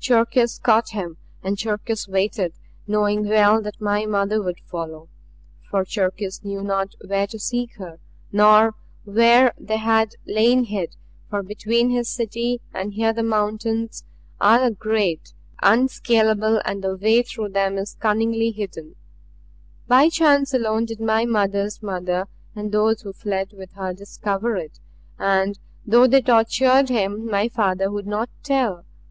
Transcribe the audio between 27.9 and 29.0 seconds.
would not tell.